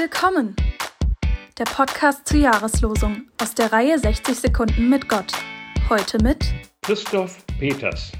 [0.00, 0.54] Willkommen!
[1.58, 5.32] Der Podcast zur Jahreslosung aus der Reihe 60 Sekunden mit Gott.
[5.88, 6.44] Heute mit
[6.82, 8.12] Christoph Peters.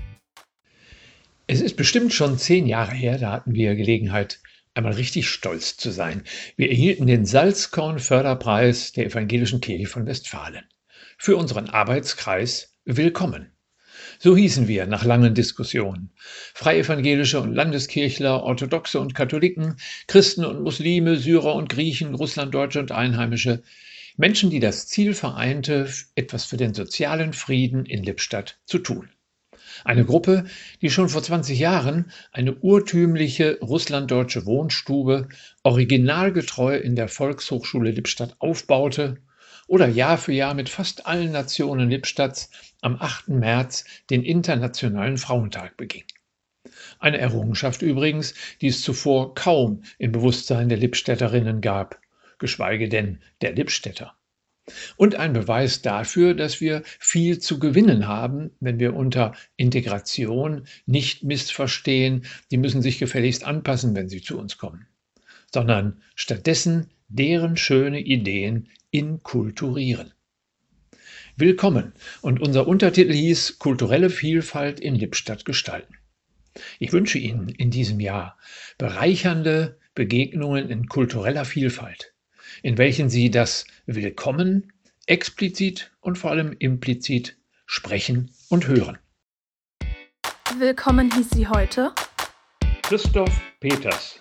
[1.47, 4.41] Es ist bestimmt schon zehn Jahre her, da hatten wir Gelegenheit,
[4.75, 6.25] einmal richtig stolz zu sein.
[6.57, 10.65] Wir erhielten den Salzkorn-Förderpreis der Evangelischen Kirche von Westfalen.
[11.17, 13.53] Für unseren Arbeitskreis Willkommen.
[14.21, 16.11] So hießen wir nach langen Diskussionen.
[16.53, 19.77] Freievangelische und Landeskirchler, Orthodoxe und Katholiken,
[20.09, 23.63] Christen und Muslime, Syrer und Griechen, Russlanddeutsche und Einheimische.
[24.17, 29.09] Menschen, die das Ziel vereinte, etwas für den sozialen Frieden in Lippstadt zu tun.
[29.85, 30.47] Eine Gruppe,
[30.83, 35.29] die schon vor 20 Jahren eine urtümliche russlanddeutsche Wohnstube
[35.63, 39.19] originalgetreu in der Volkshochschule Lippstadt aufbaute
[39.69, 42.51] oder Jahr für Jahr mit fast allen Nationen Lippstadts
[42.81, 43.29] am 8.
[43.29, 46.05] März den Internationalen Frauentag beging.
[46.99, 52.01] Eine Errungenschaft übrigens, die es zuvor kaum im Bewusstsein der Lippstädterinnen gab,
[52.39, 54.15] geschweige denn der Lippstädter.
[54.97, 61.25] Und ein Beweis dafür, dass wir viel zu gewinnen haben, wenn wir unter Integration nicht
[61.25, 64.87] missverstehen, die müssen sich gefälligst anpassen, wenn sie zu uns kommen,
[65.53, 70.13] sondern stattdessen deren schöne Ideen inkulturieren.
[71.37, 75.95] Willkommen und unser Untertitel hieß Kulturelle Vielfalt in Lippstadt gestalten.
[76.79, 78.37] Ich wünsche Ihnen in diesem Jahr
[78.77, 82.13] bereichernde Begegnungen in kultureller Vielfalt,
[82.63, 84.73] in welchen Sie das Willkommen
[85.07, 88.99] explizit und vor allem implizit sprechen und hören.
[90.59, 91.93] Willkommen hieß sie heute
[92.83, 94.21] Christoph Peters